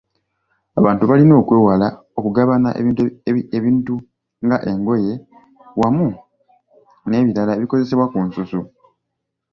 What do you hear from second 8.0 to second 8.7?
ku nsusu